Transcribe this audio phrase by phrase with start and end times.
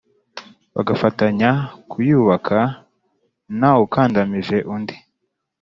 [0.75, 1.51] bagafatanya
[1.91, 2.57] kuyubaka
[3.57, 4.95] ntawukandamije undi.